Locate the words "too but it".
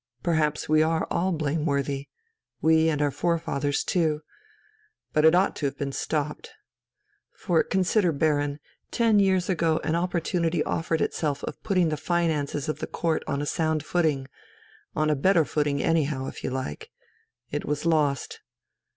3.83-5.35